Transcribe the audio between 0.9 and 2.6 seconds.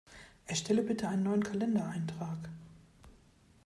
einen neuen Kalendereintrag!